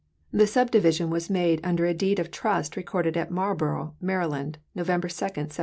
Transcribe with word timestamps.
The 0.33 0.47
subdivision 0.47 1.11
was 1.11 1.29
made 1.29 1.61
under 1.63 1.85
a 1.85 1.93
deed 1.93 2.17
of 2.17 2.31
trust 2.31 2.75
recorded 2.75 3.15
at 3.15 3.29
Marlborough, 3.29 3.93
Maryland, 4.01 4.57
November 4.73 5.09
2, 5.09 5.13
1770. 5.25 5.57